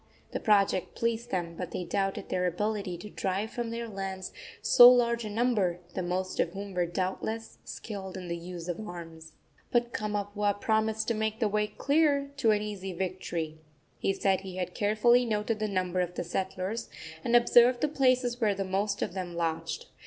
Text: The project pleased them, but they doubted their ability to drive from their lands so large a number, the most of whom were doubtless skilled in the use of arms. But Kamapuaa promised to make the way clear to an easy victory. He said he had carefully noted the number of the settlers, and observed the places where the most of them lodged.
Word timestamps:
The 0.31 0.39
project 0.39 0.95
pleased 0.95 1.29
them, 1.29 1.53
but 1.55 1.69
they 1.69 1.83
doubted 1.83 2.29
their 2.29 2.47
ability 2.47 2.97
to 2.97 3.09
drive 3.11 3.51
from 3.51 3.69
their 3.69 3.87
lands 3.87 4.33
so 4.59 4.89
large 4.89 5.23
a 5.25 5.29
number, 5.29 5.77
the 5.93 6.01
most 6.01 6.39
of 6.39 6.53
whom 6.53 6.73
were 6.73 6.87
doubtless 6.87 7.59
skilled 7.65 8.17
in 8.17 8.27
the 8.27 8.35
use 8.35 8.67
of 8.67 8.79
arms. 8.79 9.33
But 9.71 9.93
Kamapuaa 9.93 10.59
promised 10.59 11.07
to 11.09 11.13
make 11.13 11.39
the 11.39 11.47
way 11.47 11.67
clear 11.67 12.31
to 12.37 12.49
an 12.49 12.63
easy 12.63 12.93
victory. 12.93 13.59
He 13.99 14.11
said 14.11 14.41
he 14.41 14.55
had 14.55 14.73
carefully 14.73 15.23
noted 15.23 15.59
the 15.59 15.67
number 15.67 15.99
of 15.99 16.15
the 16.15 16.23
settlers, 16.23 16.89
and 17.23 17.35
observed 17.35 17.81
the 17.81 17.87
places 17.87 18.41
where 18.41 18.55
the 18.55 18.65
most 18.65 19.03
of 19.03 19.13
them 19.13 19.35
lodged. 19.35 19.85